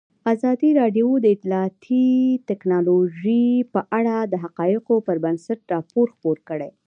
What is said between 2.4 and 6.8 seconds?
تکنالوژي په اړه د حقایقو پر بنسټ راپور خپور کړی.